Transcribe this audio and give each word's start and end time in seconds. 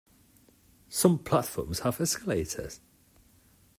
Some 0.89 1.19
platforms 1.19 1.81
have 1.81 2.01
escalators. 2.01 2.79